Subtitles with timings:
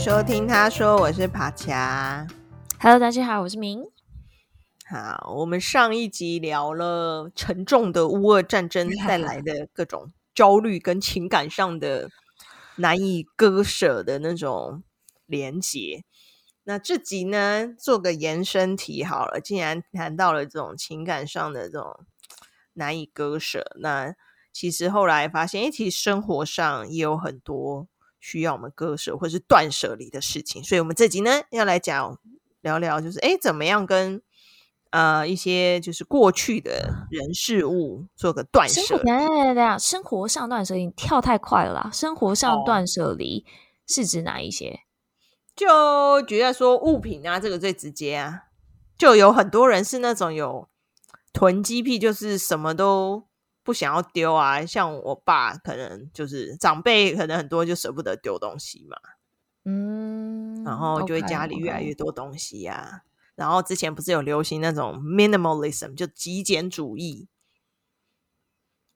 [0.00, 2.26] 收听他说我是帕恰。
[2.80, 3.84] Hello，大家好，我是明。
[4.88, 12.08] 好，我们上一集聊了沉重的乌俄战争带来的各种焦虑跟情感上的
[12.76, 14.82] 难以割舍的那种
[15.26, 16.02] 连结。
[16.64, 19.38] 那这集呢，做个延伸题好了。
[19.38, 22.06] 既然谈到了这种情感上的这种
[22.72, 24.14] 难以割舍，那
[24.50, 27.86] 其实后来发现，诶，其实生活上也有很多。
[28.20, 32.18] 需要我们割舍或是断舍离的事情，所以我们这集呢要来讲
[32.60, 34.20] 聊聊，就是诶怎么样跟
[34.90, 38.98] 呃一些就是过去的人事物做个断舍。
[38.98, 41.90] 等下等下，生活上断舍离跳太快了啦！
[41.92, 43.46] 生活上断舍离
[43.86, 44.80] 是指哪一些？
[45.56, 48.44] 就觉得说物品啊，这个最直接啊，
[48.98, 50.68] 就有很多人是那种有
[51.32, 53.29] 囤积癖，就是什么都。
[53.62, 58.96] 不想要丢啊，像我爸可能就是长辈，可能很多就舍不得丢东西嘛，
[59.64, 63.02] 嗯，然后就会家里越来越多东西呀.
[63.34, 67.28] 然后之前不是有流行那种 minimalism，就极简主义，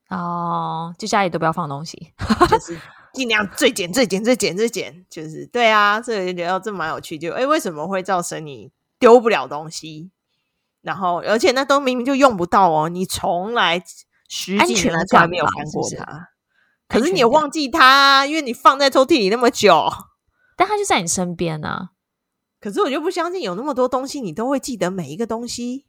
[0.09, 2.13] 哦，就家里都不要放东西，
[2.49, 2.79] 就 是
[3.13, 10.11] 尽量最简、最简、最简、最简，就是对啊，这个就觉得这蛮有趣，就哎，为什么会造成你丢不了东西？
[10.81, 13.85] 然后而且那都明明就用不到哦，你从来。
[14.29, 16.29] 十几年来从来没有翻过它，
[16.89, 19.89] 可是你也忘记它，因为你放在抽屉里那么久，
[20.57, 21.89] 但它就在你身边呢、啊。
[22.61, 25.85] 可是我就不相信有那么多东西，你都会记得每一个东西。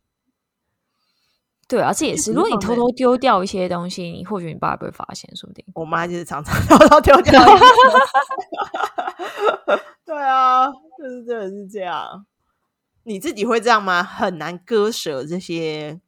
[1.67, 2.33] 对啊，这也是。
[2.33, 5.65] 如果你偷偷丢掉一些东西，你或许你爸不会发现，说不定。
[5.73, 7.41] 我妈就是常常 偷偷丢掉。
[10.05, 12.25] 对啊，就是真的是这样。
[13.03, 14.03] 你自己会这样吗？
[14.03, 16.01] 很难割舍这些。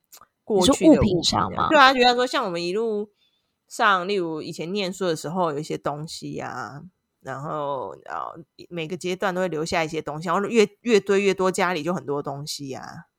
[0.47, 3.09] 过去的物品上嘛，对啊，觉得说像我们一路
[3.67, 6.81] 上，例如以前念书的时候，有一些东西呀、啊，
[7.19, 8.31] 然后然后
[8.69, 13.11] 每个阶段都会留下一些东西，然后越越堆越多，家里就很多东西呀、啊。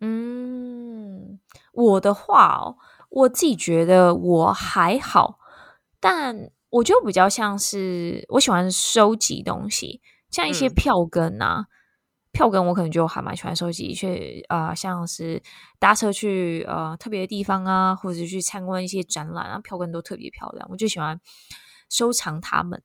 [0.00, 1.40] 嗯，
[1.72, 2.76] 我的话哦，
[3.08, 5.40] 我自己觉得我还好，
[5.98, 10.00] 但我就比较像是我喜欢收集东西，
[10.30, 11.66] 像一些票根啊。
[11.68, 11.75] 嗯
[12.36, 15.42] 票根我可能就还蛮喜欢收集，去啊、呃，像是
[15.78, 21.18] 搭车去呃特别的地方啊，或者是去参观一些展览啊，票根都特别漂亮，我就喜欢
[21.88, 22.82] 收藏它们。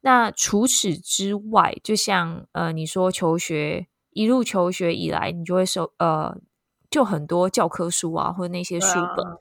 [0.00, 6.34] 那除此之外，就像呃你说求学一路求学以来，你就会收呃
[6.88, 9.26] 就很多教科书啊，或者那些书本。
[9.26, 9.36] 啊、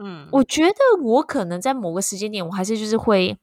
[0.00, 3.38] 嗯，我觉得我可能在某个时间点，我还是就是会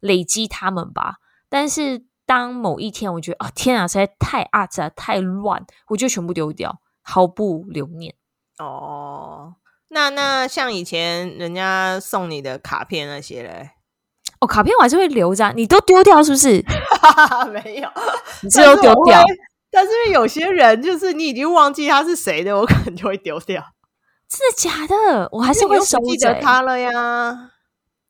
[0.00, 1.16] 累积它们吧，
[1.48, 2.04] 但是。
[2.30, 8.14] 当某一天我觉得啊、哦、天啊，实在太阿杂太乱，我就全部丢掉，毫不留念。
[8.60, 9.56] 哦，
[9.88, 13.70] 那那像以前人家送你的卡片那些嘞？
[14.38, 16.64] 哦，卡片我还是会留着，你都丢掉是不是？
[17.52, 17.90] 没有，
[18.44, 19.20] 你这都丢掉。
[19.72, 23.60] 但是有些人就是你已经忘记他是谁的，我可能就会丢掉。
[24.28, 25.28] 真的假的？
[25.32, 27.49] 我还是会舍不得他了呀。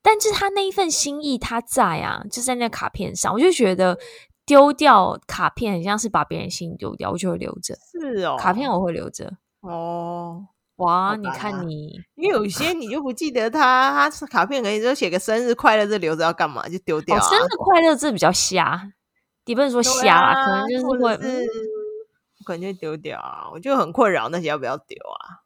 [0.02, 3.98] 但是他那一份心意，他在啊，就在那卡片上，我就觉得
[4.46, 7.74] 丢掉卡片很像是把别人心丢掉，我就会留着。
[7.92, 9.30] 是哦，卡片我会留着。
[9.60, 10.46] 哦，
[10.76, 16.66] 哇，你看你，因为有些你就不记得他，他卡片可以就写个生日快乐，这留着要干嘛？
[16.66, 17.28] 就丢掉、啊哦。
[17.28, 18.90] 生日快乐这比较瞎，
[19.44, 21.46] 也不能说瞎、啊，可能就是会，是嗯、
[22.38, 25.44] 我感觉丢掉啊，我就很困扰，那些要不要丢啊？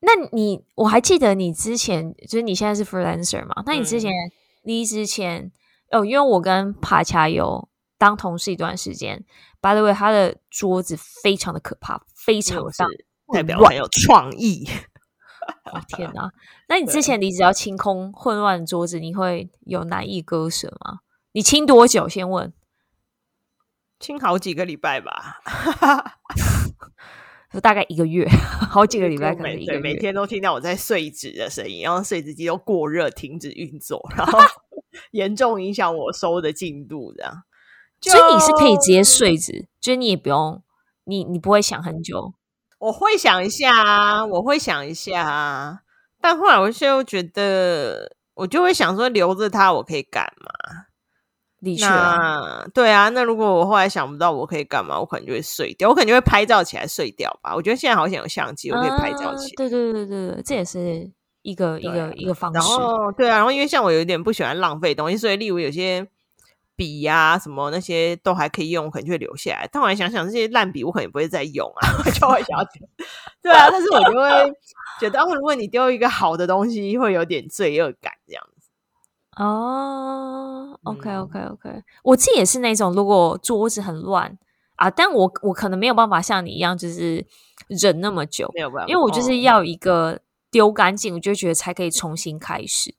[0.00, 3.62] 那你我还记得你之前就是你现在是 freelancer 嘛？
[3.66, 4.10] 那你之前
[4.62, 5.52] 离职前
[5.90, 7.68] 哦，因为我跟帕恰有
[7.98, 9.24] 当同事一段时间。
[9.60, 12.86] By the way，他的桌子非常的可怕，非常大，
[13.32, 14.66] 代表很有创意。
[15.64, 16.30] 哦 天哪！
[16.68, 21.00] 那你之前离职要清空混乱的桌子，你会有难以割舍吗？
[21.32, 22.08] 你清多久？
[22.08, 22.52] 先问。
[23.98, 25.40] 清好几个礼拜吧。
[27.58, 28.28] 大概一个月，
[28.70, 34.38] 好几个礼拜，可能一个月每，天都听到我在碎纸的声音，然后碎纸机都过热，停止运作，然后
[35.12, 37.42] 严重影响我收的进度，这样。
[38.02, 40.62] 所以你是可以直接碎纸，就是你也不用，
[41.04, 42.34] 你你不会想很久。
[42.78, 45.80] 我会想一下啊，我会想一下啊，
[46.20, 50.86] 但后来我就觉得，我就会想说，留着它我可以干嘛？
[51.62, 57.54] 的确、啊，对啊，那如果我后来想不到我可以干嘛，我可能就会碎掉，我可能就会拍照起来碎掉吧。
[57.54, 59.54] 我觉得现在好像有相机，我可以拍照起来。
[59.56, 61.10] 对、啊、对对对对，这也是
[61.42, 62.58] 一个一个一个方式。
[62.58, 66.06] 然后对啊，然后因为像我有一点不喜欢浪费东西，所以例如有些
[66.76, 69.68] 笔呀、啊、什么那些都还可以用，我可能就会留下来。
[69.70, 72.64] 但我来想想这些烂笔，我可能不会再用啊，我 就会想要
[73.42, 74.30] 对啊，但是我就会
[74.98, 78.59] 觉得，哦，如果你丢一个好的东西，会有点罪恶感这样子。
[79.40, 84.36] 哦，OK OK OK，我自己也是那种，如果桌子很乱
[84.76, 87.26] 啊，但我我可能没有办法像你一样，就是
[87.68, 90.20] 忍那么久，没有办法，因为我就是要一个
[90.50, 92.94] 丢干净，我就觉得才可以重新开始。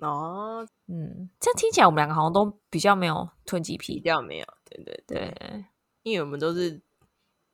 [0.00, 5.64] 哦，嗯，这样听起来我们两个好像都比较没有囤积癖，比较没有，对对对，对，
[6.02, 6.82] 因为我们都是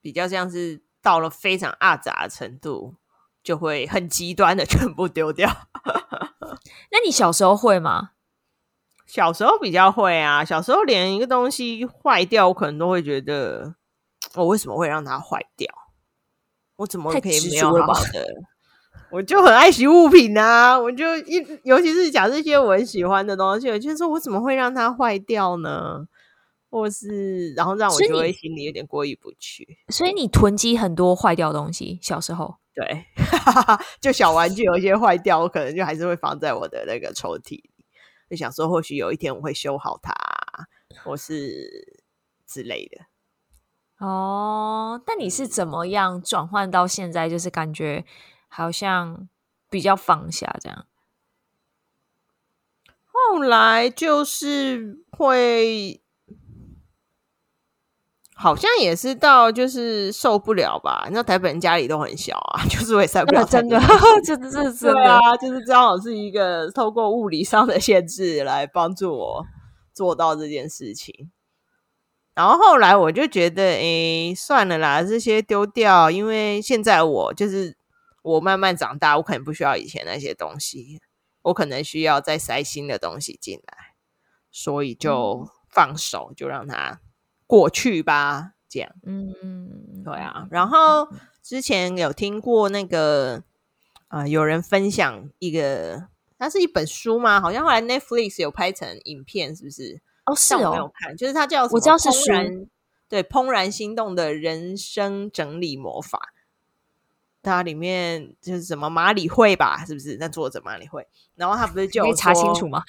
[0.00, 2.97] 比较像是到了非常阿杂的程度，
[3.44, 5.49] 就会很极端的全部丢掉。
[6.91, 8.12] 那你小时候会吗？
[9.06, 13.75] 小时候比较会啊，小时候连一个东西坏掉，我可能都会觉得，
[14.34, 15.69] 我 为什么会让它坏掉？
[16.76, 18.26] 我怎么可以没有好的？
[19.10, 26.06] 我就很爱惜物品啊，我就一尤其是讲这些我很喜欢的东西，我就说我怎么会让它坏掉呢？
[26.70, 29.76] 或是然后让我就会心里有点过意不去。
[29.88, 33.05] 所以你囤积很多坏掉的东西，小时候对，
[34.00, 37.70] 就小玩具有一些坏掉，我可能就还是会放在我的那个抽屉里。
[38.32, 40.11] 就想说，或许有一天我会修好它，
[41.05, 42.02] 或是
[42.46, 43.05] 之类的。
[43.99, 48.06] 哦，但你是怎么样转换到现在，就是感觉
[48.49, 49.29] 好像
[49.69, 50.87] 比较放下这样？
[53.05, 56.01] 后来就是会。
[58.43, 61.05] 好像也是到就是受不了吧？
[61.06, 63.44] 你知道台北人家里都很小啊， 就是我也塞不了。
[63.44, 63.81] 真的，
[64.27, 69.47] 真的，真的，对啊，就是正好是一个透过物理上的限制来帮助我
[69.94, 71.31] 做到这件事情。
[72.35, 77.77] 然后后来我就觉得，哎，算了啦，这些丢掉，因为现在我就是
[78.23, 81.00] 我慢慢长大，我可能不需要以前那些东西，
[81.43, 83.94] 我可能需要再塞新的东西进来，
[84.50, 86.99] 所以就放手，就让它。
[87.52, 90.49] 过去吧，这样，嗯，对啊。
[90.50, 91.06] 然后
[91.43, 93.43] 之前有听过那个
[94.08, 96.08] 啊、呃，有人分享一个，
[96.38, 97.38] 它是一本书吗？
[97.43, 100.00] 好像后来 Netflix 有拍成影片，是不是？
[100.25, 101.64] 哦，是哦，没有看，就是它叫？
[101.64, 102.32] 我知道是书，
[103.06, 106.32] 对，怦然心动的人生整理魔法。
[107.43, 109.84] 它里面就是什么马里会吧？
[109.84, 110.16] 是不是？
[110.19, 112.82] 那作者马里会，然后他不是就有查清楚吗？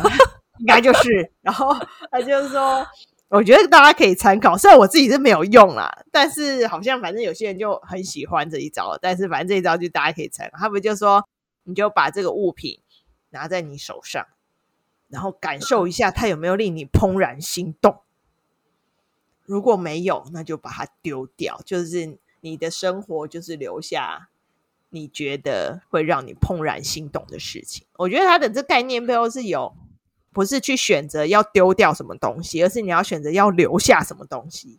[0.60, 1.32] 应该就是。
[1.40, 1.74] 然后
[2.10, 2.86] 他就是说。
[3.32, 8.98] 我觉得大家可以参考，虽然我自己是没有用啦，但是好像反正有些人就很喜欢这一招。
[9.00, 10.58] 但是反正这一招就大家可以参考。
[10.58, 11.26] 他不就说，
[11.62, 12.80] 你就把这个物品
[13.30, 14.26] 拿在你手上，
[15.08, 18.02] 然后感受一下它有没有令你怦然心动。
[19.46, 21.58] 如果没有，那就把它丢掉。
[21.64, 24.28] 就是你的生活就是留下
[24.90, 27.86] 你觉得会让你怦然心动的事情。
[27.96, 29.74] 我觉得它的这概念背后是有。
[30.32, 34.78] 不是去选择要丢掉什么东西，而是你要选择要留下什么东西。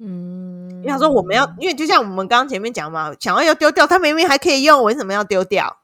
[0.00, 5.78] 嗯，因为他说我们要，因为就像我们刚刚前面讲嘛，想要要丢掉，它明明还可以用，为什么要丢掉？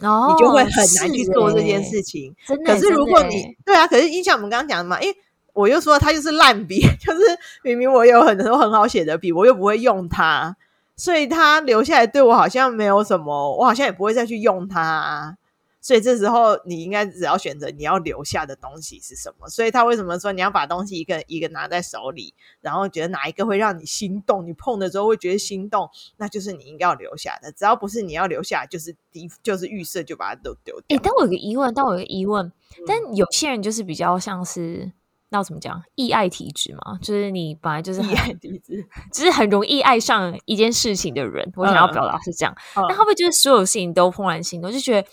[0.00, 2.34] 哦，你就会很难去做这件事情。
[2.66, 5.16] 可是如果你对啊，可是印象我们刚刚讲的嘛，因为
[5.54, 7.20] 我又说它就是烂笔， 就是
[7.62, 10.54] 明明我有很多很好写的笔，我又不会用它，
[10.94, 15.36] 所以它留下来对我好像没有什么，我好像也不会再去用它。
[15.80, 19.48] 所以这时候你应该只要选择你要留下的东西是什么。
[19.48, 27.52] 所以他为什么说你要把东西一个一个拿在手里，然后觉得哪一个会让你心动，你碰的时候会觉得心动，那就是你应该要留下的。
[27.52, 30.96] 只要不是你要留下，就是第就是预设就把它都丢掉。
[30.96, 34.92] 诶，但我有个疑问，但我有个疑问，嗯、但有些人就是比较像是
[35.30, 41.52] 那怎么讲，易爱体质嘛，就是你本来就是易爱体质，就是很容易爱上一件事情的人。
[41.56, 45.08] 我想要表达是这样，嗯、但会不会就是所有事情都怦然心动，就觉得？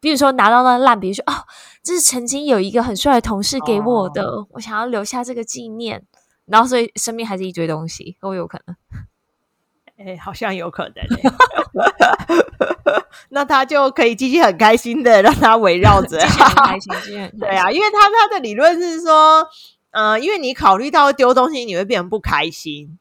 [0.00, 1.44] 比如说拿到那烂笔，说哦，
[1.82, 6.04] 这是曾经有一个很帅的同事给我的，哦、我想要留下这个纪念。
[6.46, 8.74] 然后所以身边还是一堆东西，都有可能。
[9.98, 10.94] 哎，好像有可能。
[13.28, 19.46] 那他就可以继续很开心的让他围绕着，很开心，开心对啊，因为他他的理论是说，
[19.90, 22.98] 呃，因为你考虑到丢东西你会变得不开心。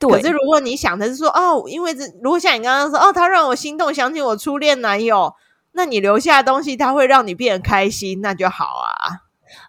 [0.00, 0.10] 对。
[0.10, 5.32] 可是如果你想的是说，哦，因为这如果像你刚刚说，哦，他让我心动，想起我初恋男友。
[5.78, 9.22] 那你留下的东西，它会让你变得开心，那就好啊。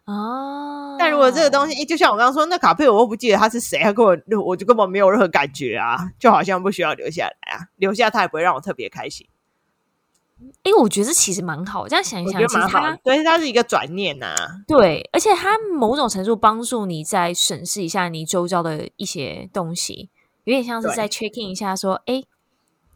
[0.05, 7.69] 哦，但如果这个东西，就像我刚刚说，那卡片我又不记得他是谁，他跟我，我就根本没有任何感觉啊，就好像不需要留下来啊。
[7.77, 9.27] 留下他也不会让我特别开心。
[10.63, 14.35] 哎，我觉得这其实蛮好，这样想一想，其实它对它是一个转念呐、啊。
[14.67, 20.09] 对，而且它某种程度帮助你再审视一下你周遭的一些东西，
[20.45, 22.23] 有点像是在 checking 一下，说，哎。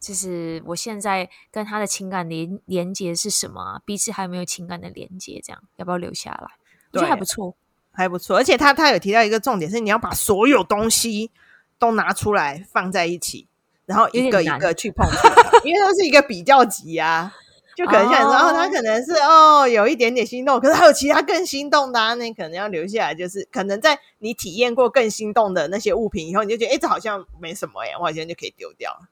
[0.04, 3.80] 就是我现在跟他的情感连连接是什么啊？
[3.86, 5.40] 彼此还有没有情感的连接？
[5.42, 6.48] 这样要不要留下来？
[6.92, 7.54] 我觉得还不错，
[7.90, 8.36] 还不错。
[8.36, 11.30] 而且他他有提到一个重点是，你要把所有东西
[11.78, 13.48] 都拿出来放在一起，
[13.86, 15.28] 然后一个一个去碰触，
[15.64, 17.34] 因为它是一个比较级啊。
[17.74, 29.08] 就可能像你说，哦，他可能是哦有一点点心动，可是还有其他更心动的，啊，那你可能要留下来，就是可能在你体验过更心动的那些物品以后，你就觉得哎，这好像没什么呀，我好像就可以丢掉了。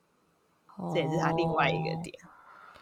[0.77, 2.15] 哦，这也是他另外一个点，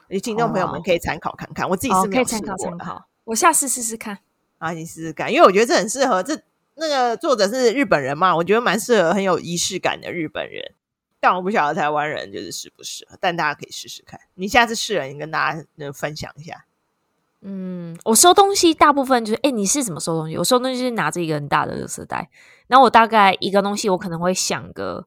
[0.08, 1.68] 所以听众朋友们可以参考看看。
[1.68, 4.18] 我自己是可以参考参考，我下次试试看。
[4.58, 6.40] 啊，你试试看，因为我觉得这很适合这。
[6.76, 8.34] 那个作者是日本人嘛？
[8.34, 10.72] 我觉得蛮适合很有仪式感的日本人，
[11.20, 13.18] 但我不晓得台湾人就是适不适合。
[13.20, 16.64] 但大家可以试试看，你下次试了，你跟大家能分享一下。
[17.42, 20.38] 嗯，我收东西大部分就是，哎、欸，你是怎么收东西？
[20.38, 22.30] 我收东西是拿着一个很大的垃圾袋，
[22.66, 25.06] 然后我大概一个东西，我可能会想个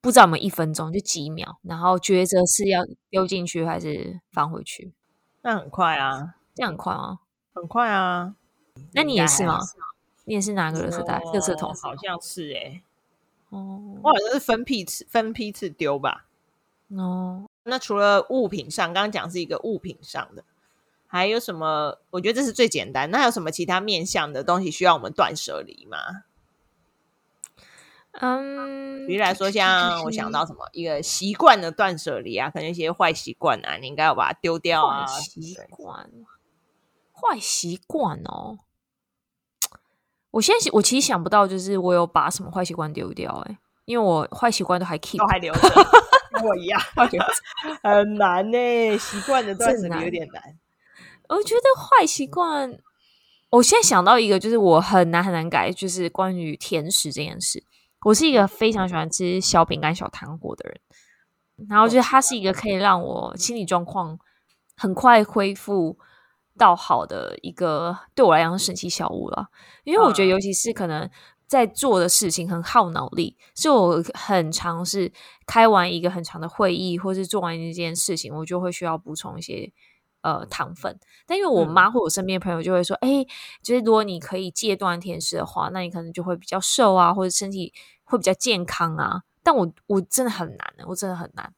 [0.00, 4.92] 不知道我们一分钟，就几秒，然后抉择是要丢进去还是放回去。
[5.42, 7.18] 那很快啊，这样很快吗？
[7.54, 8.34] 很快啊，
[8.92, 9.58] 那你也是吗？
[10.24, 11.72] 你也是拿个垃圾袋、垃圾桶？
[11.74, 12.82] 好像是哎、欸，
[13.50, 16.26] 哦，我好像是分批次、分批次丢吧。
[16.88, 20.44] 哦，那除了物品上，刚刚讲是一个物品上的，
[21.06, 21.98] 还有什么？
[22.10, 23.10] 我觉得这是最简单。
[23.10, 26.24] 那还有什么其他面向的东西需要我们断舍离吗？
[28.20, 35.04] 嗯，比如来说，像我想到什么一个习惯的断舍离啊，可能一些坏习惯啊，你应该要把它丢掉啊。
[35.06, 36.10] 习惯，
[37.12, 38.58] 坏习惯哦。
[40.30, 45.60] 我现在我其实想不到，就是我有把什么坏习惯丢掉哎、欸，因为我坏习惯都还 keep，都还留着，
[46.32, 46.80] 跟我一样，
[47.82, 48.98] 很难呢、欸。
[48.98, 50.42] 习惯的断舍离有点难。
[51.28, 52.78] 我觉得坏习惯，
[53.50, 57.64] 我现在想到一个，就是我很难很难改，就是关于甜食这件事。
[58.06, 60.80] 我是一个非常喜欢吃小饼干、小糖果的人，
[61.68, 64.16] 然后就是它是一个可以让我心理状况
[64.76, 65.98] 很快恢复。
[66.58, 69.46] 到好的一个对我来讲是神奇小物了，
[69.84, 71.06] 因为我觉得尤其是可能
[71.46, 75.12] 在做的事情很耗脑力，所以我很常是
[75.46, 79.70] 开完一个很长的会议，或是做完一件事情，我就会需要补充一些
[80.26, 80.98] 呃糖分。
[81.24, 83.26] 但因为我妈或我身边的朋友就会说，哎、嗯，
[83.62, 87.72] 就是如果你可以戒断甜食的话，那你可能就会比较瘦啊，或者身体
[88.04, 89.22] 会比较健康啊。
[89.42, 91.54] 但我我真的很难，我真的很难。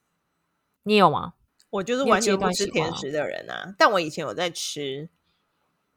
[0.83, 1.33] 你有吗？
[1.71, 5.09] 我就是完全不吃甜食的人啊，但我以前有在吃，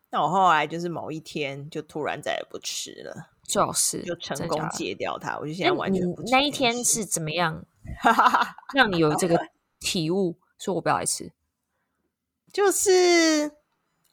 [0.09, 5.37] 但我后来就是某一天就突然再也不吃了，就是就成功戒掉它。
[5.39, 6.31] 我就现在完全不吃。
[6.31, 7.65] 那一天是怎么样
[8.75, 9.39] 让你有这个
[9.79, 11.31] 体悟，说我不要来吃？
[12.53, 13.51] 就是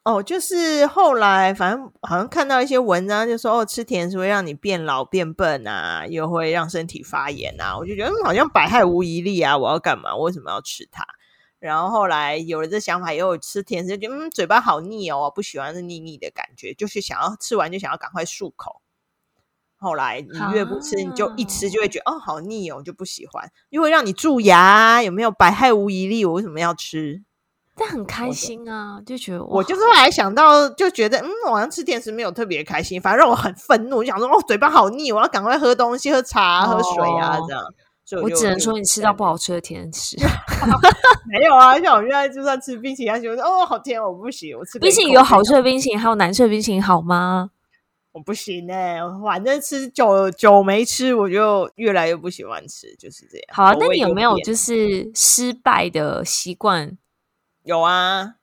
[0.05, 7.77] 哦，就是后来反正好像看到一些文章，就说哦，吃甜食会让你变老变笨啊，又会让身体发炎啊。
[7.77, 10.17] 我就觉得，好像百害无一利啊，我要干嘛？
[10.17, 11.05] 为什么要吃它？
[11.59, 18.81] 然后后来有了这想法，以后吃甜食就觉得嗯，嘴巴好腻哦，不喜欢是腻腻的感觉，就是想要吃完就想要赶快漱口。
[19.77, 26.25] 后来你越不吃，你就一吃就会觉得哦，好腻哦，就不喜欢，又会让你蛀牙，有没有百害无一利？
[26.25, 27.23] 我为什么要吃？
[27.79, 37.63] 但很开心啊，就觉得我就是后来想到，就觉得嗯，晚上吃甜食没有特别开心，反而让我很愤怒，就想说哦，嘴巴好腻，我要赶快喝东西，喝茶、喝水啊，这样。
[38.13, 40.17] 我，我只能说你吃到不好吃的甜食
[41.31, 41.79] 没有啊！
[41.79, 44.57] 像我现在就算吃冰淇淋，他觉得哦好甜，我不行。
[44.57, 47.51] 我吃冰淇淋有好吃的冰淇淋，还有难吃的冰淇淋好吗？
[48.13, 53.47] 我不行哎、欸，反正吃久久没吃，我就越来越不喜欢吃，就是这样。
[53.53, 56.97] 好啊，那你有没有就是失败的习惯？
[57.69, 58.37] 有啊，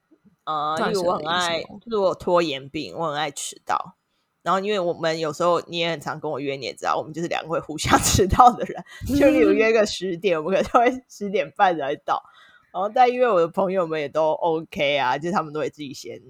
[0.44, 3.96] 呃，因为我很爱，就是我拖延病，我很爱迟到。
[4.44, 8.86] 然后，因为我们有时候你也很常跟我约，你也知道，我们就是两个会互相 迟到的人。
[9.20, 12.22] 就例如约个十点，我们可能会十点半才到。
[12.72, 16.22] 然后，但因为我的朋友们也都 OK 啊，就是他们都会自己先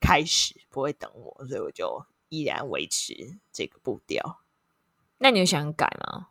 [0.00, 4.38] 开始，不会等我，所以我就依然维持这个步调。
[5.18, 6.28] 那你有想改吗？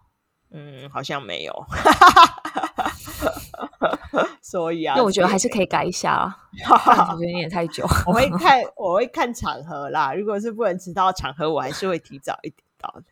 [0.49, 1.53] 嗯，好像没有。
[4.41, 6.35] 所以啊，那我觉得还是可以改一下啊。
[7.13, 7.85] 我觉得有点太久。
[8.05, 10.13] 我会看，我会看场合啦。
[10.13, 13.03] 如果是不能迟到场合，我还是会提早一点到的。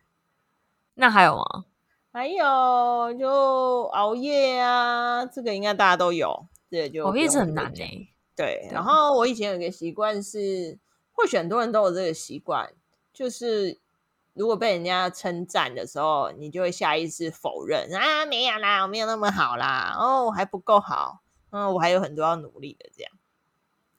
[0.95, 1.65] 那还有吗？
[2.11, 6.45] 还有就熬夜啊，这个应该大家都有。
[6.69, 8.09] 对，就熬夜是很难诶、欸。
[8.35, 10.77] 对，然后我以前有个习惯是，
[11.11, 12.69] 或许很多人都有这个习惯，
[13.13, 13.79] 就是。
[14.35, 23.11] 如果被人家称赞的时候，你就会下意识否认啊，没有啦，我没有那么好啦，哦，我还不够好，嗯，我还有很多要努力的这样。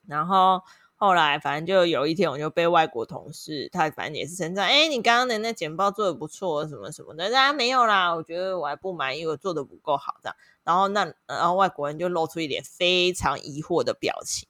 [0.05, 0.61] 然后
[0.95, 10.35] 后来，反正就有一天，我就被外国同事，他反正也是称赞，哎，你刚刚的那简报做的不错，什么什么的，啊，没有啦，我觉得我还不满意，我做的不够好这样。
[10.63, 14.47] 然后那然后外国人就露出一点非常疑惑的表情。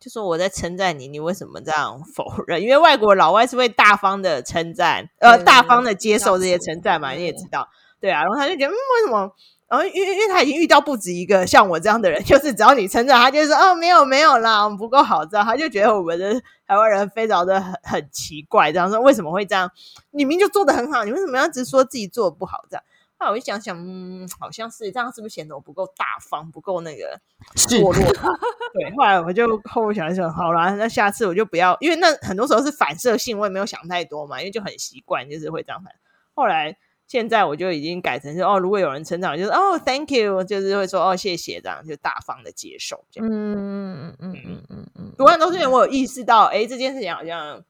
[0.00, 2.62] 就说我在称赞你，你为什么这样否认？
[2.62, 7.68] 因为外国老外是会大方的称赞，呃，大方的接受这些称赞嘛，你也知道，
[8.00, 8.22] 对啊。
[8.22, 9.30] 然后他就觉得，嗯，为什么？
[9.68, 16.32] 然后因为因为他已经遇到不止一个像我这样的人，就是只要你称赞他，就说哦没有没有啦，我们不够好，这样他就觉得我们的
[16.66, 19.70] 台湾人非常的很很奇怪，这样说为什么会这样？
[20.12, 22.64] 你明明就做的很好，你为什么要只说自己做的不好？
[22.68, 22.82] 这样，
[23.20, 27.20] 后来我一想想，嗯，好像是这样，是不是显得我不够大方，不够那个
[27.54, 27.92] 堕落？
[28.74, 35.92] 对，后来我就后来想一想，好啦，那下次我就不要，因为那很多时候是反射性，我也没有想太多嘛，因为就很习惯，就是会这样反。
[36.34, 36.76] 后来。
[37.10, 43.28] 现在我就已经改成说哦，如果有人成长，就是哦，thank you，就是会说哦，谢谢这样，就大方的接受这样。
[43.28, 45.12] 嗯嗯嗯嗯嗯嗯嗯。
[45.40, 47.60] 都是因为我有意识到，哎，这件事情好像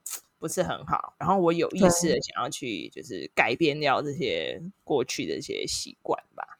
[0.40, 6.58] 不是很好，然后我有意识的想要去就是改变掉这些过去的一些习惯吧。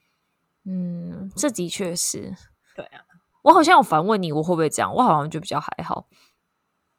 [0.64, 2.32] 嗯，这的确是。
[2.76, 3.00] 对啊，
[3.42, 4.94] 我好像有反问你，我会不会这样？
[4.94, 6.06] 我好像就比较还好。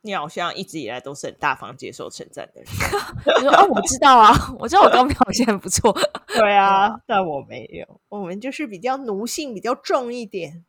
[0.03, 2.67] 你好像一直以来都是很大方接受称赞的人。
[3.38, 5.95] 我说哦，我知道啊，我知道我刚表现不错。
[6.27, 8.01] 对啊，但我没有。
[8.09, 10.65] 我们就是比较奴性比较重一点。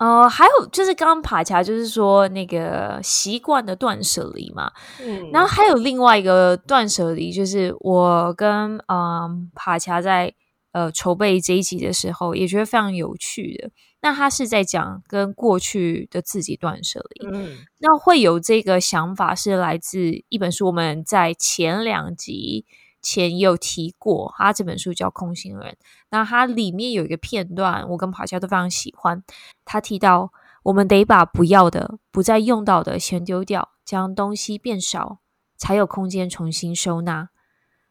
[0.00, 4.72] 呃，还有就是刚刚爬墙，就是说那个习惯的断舍离嘛。
[4.98, 5.30] 嗯。
[5.30, 10.32] 然后还有另外一个断舍离，就是我跟嗯、呃、爬墙在
[10.72, 13.70] 呃筹备这一集的时候，也觉得非常有趣的。
[14.00, 22.64] 那他是在讲跟过去的自己断舍离，嗯，那会有这个想法是来自一本书，我们在前两集
[23.02, 25.72] 前有提过，他这本书叫《空心人》，
[26.10, 29.22] 那它里面有一个片段，我跟爬墙都非常喜欢，
[29.64, 30.32] 他提到
[30.64, 35.18] 我们得把不要的、不再用到的先丢掉，将东西变少，
[35.56, 37.30] 才有空间重新收纳，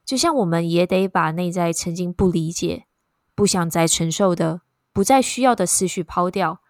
[0.05, 2.85] 就像我们也得把内在曾经不理解、
[3.35, 4.61] 不想再承受的。
[4.91, 6.61] 不再需要的思绪抛掉，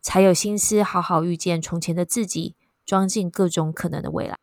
[0.00, 4.36] 才有心思好好遇见从前的自己，装进各种可能的未来。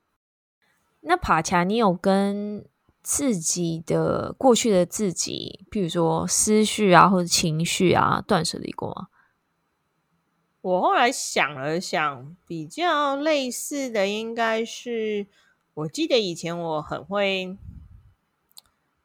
[1.02, 2.64] 那爬墙，你有跟
[3.04, 9.10] 自己的过去的自己，譬如说思绪啊，或者情绪啊，断舍离过吗？
[10.62, 15.28] 我后来想了想，比较类似的应该是，
[15.74, 17.58] 我记得以前我很会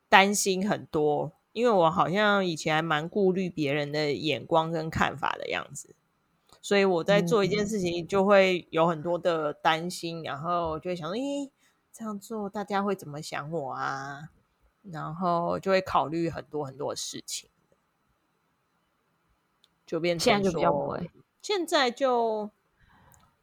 [0.09, 1.33] 担心很多。
[1.53, 5.97] 因为我好像以前还蛮顾虑别人的眼光跟看法的样子，
[6.63, 11.51] 所以我在做一件事情就会有很多的担心，嗯、然后就会想说，咦，
[11.99, 14.31] 这样做大家会怎么想我啊？
[14.83, 17.51] 然后就会考虑很多很多的事情，
[19.85, 21.11] 就变成现在就比较不会。
[21.43, 22.53] 现在就，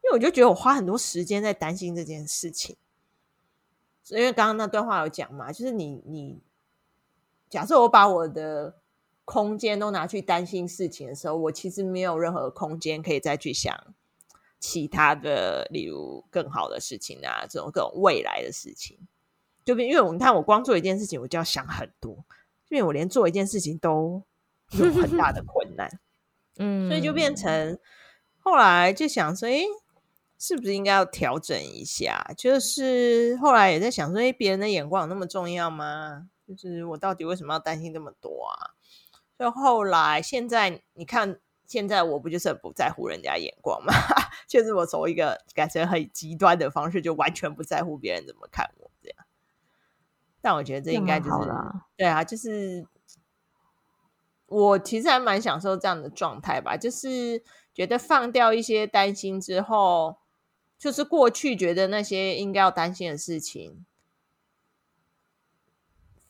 [0.03, 2.77] 因为我就觉得我花很多时间在担心这件事情，
[4.07, 6.41] 因为刚刚那段话有讲嘛，就是你你。
[7.49, 8.79] 假设我把我的
[9.25, 13.93] 空间都拿去担心事情的时候，我其实没有任何空间可以再去想
[14.59, 18.97] 其他的，例如更好的事情啊，这种各种未来的事情。
[19.63, 22.23] 就因为我你看，我光做一件事情，我就要想很多，
[22.69, 24.23] 因为我连做一件事情都
[24.71, 25.99] 有很大的困难，
[26.57, 27.77] 嗯，所以就变成
[28.39, 29.65] 后来就想说，诶，
[30.37, 32.31] 是不是应该要调整一下？
[32.37, 36.29] 就是后来也在想说，诶，别人的眼光有那么重要吗？
[36.47, 38.77] 就是我到底为什么要担心这么多啊？
[39.37, 43.93] 所以后来现在你看，现在我不就是很不在乎人家眼光吗？
[44.47, 49.25] 就是我从一个改成很极端的方式，就完全不在乎别人怎么看我这样。
[50.41, 51.49] 但我觉得这应该就是
[51.97, 52.85] 对啊，就是
[54.47, 56.77] 我其实还蛮享受这样的状态吧。
[56.77, 60.17] 就是觉得放掉一些担心之后，
[60.77, 63.85] 就是过去觉得那些应该要担心的事情。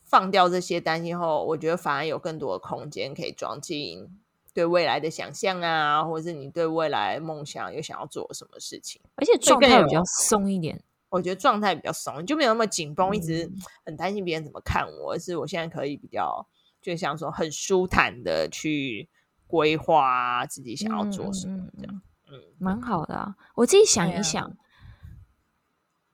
[0.02, 4.16] 放掉这些担心后，我觉得反而有更多的空间可以装进
[4.56, 10.82] 对未来的想象啊，或者是你对未来梦想有想要做什么事情，而且状态比较松一点。
[11.10, 13.52] 我觉得状态比较松，就没有那么紧绷，一直
[13.84, 15.12] 很担心别人怎么看我。
[15.12, 16.48] 而是我现在可以比较，
[16.80, 19.06] 就像说很舒坦的去
[19.46, 22.00] 规划自己想要做什么这样。
[22.30, 23.36] 嗯，嗯，蛮好的啊。
[23.56, 24.52] 我自己想一想，啊、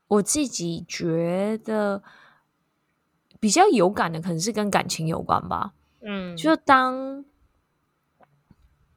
[0.08, 2.02] 我自己觉得。
[3.40, 7.24] 比较有感的可能是跟感情有关吧，嗯，就当，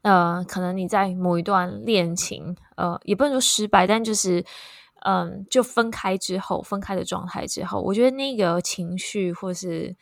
[0.06, 4.46] 呃，可能你在某一段恋情，呃，也不能说失败，但就是，
[5.02, 9.98] 嗯、呃，就分开之后，分开的状态之后，我觉得那个情绪或是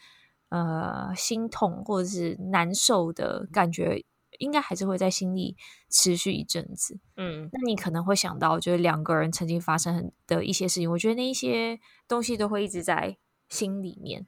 [0.49, 4.03] 呃心痛或者是难受的感觉，
[4.39, 5.55] 应该还是会在心里
[5.89, 13.15] 持续一阵子，嗯，那你可能会想到，就是两个人曾经发生的一些事情，我觉得那一些东西都会一直在
[13.47, 14.27] 心里面。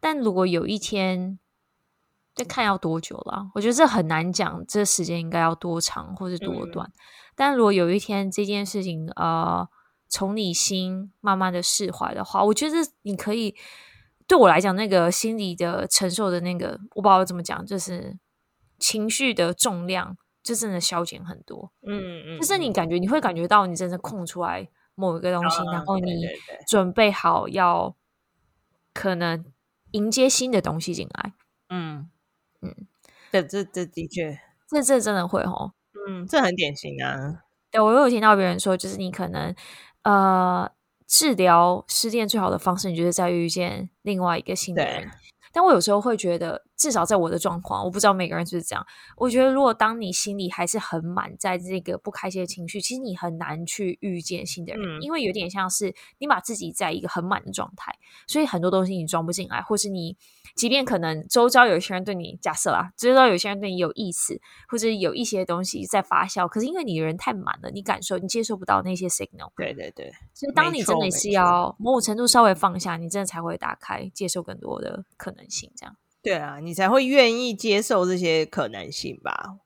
[0.00, 1.38] 但如果有一天，
[2.42, 3.50] 就看要多久了。
[3.54, 6.86] 我觉得这很难讲，这时间应该要多长或是多短。
[6.88, 6.92] 嗯。
[7.36, 9.68] 但如果有一天这件事情，呃，
[10.08, 13.54] 从你心慢慢的释怀的话，我觉得你可以
[14.26, 18.18] 对我来讲，那个心理的承受的那个，我不知道怎么讲，就是
[18.78, 21.70] 情绪的重量，就真的消减很多。
[21.86, 26.10] 嗯嗯，就是你感觉你会感觉到你真的空出来某一个东西，然后你
[26.66, 27.94] 准备好要
[28.94, 29.44] 可能
[29.92, 31.34] 迎接新的东西进来。
[31.70, 32.10] 嗯
[32.62, 32.74] 嗯，
[33.32, 35.72] 这这这的确，这这真的会哦。
[36.08, 37.42] 嗯，这很典型啊。
[37.70, 39.54] 对，我有听到别人说，就是你可能
[40.02, 40.70] 呃。
[41.12, 45.10] 治疗失恋最好的方式，你就是在遇见另外一个新的人。
[45.52, 48.86] 但我有时候会觉得，至少在我的状况，我不知道每个人是不是这样。
[49.18, 57.94] 我觉得，如果当你心里还是很满，在这个不开心的情绪，其实你很难去遇见新的人，嗯、因为有点像是你把自己在一个很满的状态，
[58.26, 60.16] 所以很多东西你装不进来，或是你。
[60.56, 69.52] 即便可能周遭有些人对你，假设啦，周遭有些人对你有意思，或者有一些东西在发酵，可是因为你的人太满了，你感受你接受不到那些 signal。
[69.54, 75.70] 对对对，所以当你真的是要某种程度稍微放下，你真的才会打开，接受更多的可能性。
[75.76, 79.58] 这样对啊，你才会愿意接受这些可能性吧？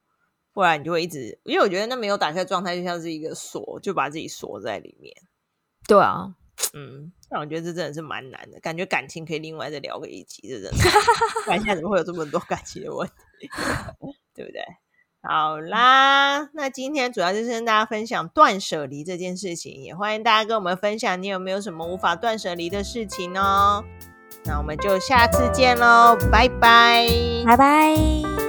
[0.52, 5.14] 不然你就会一直，因为我觉得那没有打开状态，就像是一个锁，就把自己锁在里面。
[5.88, 6.34] 对啊。
[6.72, 10.78] 嗯，但我觉得这真的是蛮难的，感觉感情可以另外再聊个一集，这真的。
[11.44, 13.06] 不然现在怎么会有这么多感情的问
[13.40, 13.48] 题？
[14.32, 14.62] 对不对？
[15.20, 23.84] 好啦，那今天主要就是跟大家分享断舍离这件事情，也欢迎大家跟我们分享你有没有什么无法断舍离的事情哦。
[24.44, 27.06] 那我们就下次见喽，拜拜，
[27.46, 28.43] 拜拜。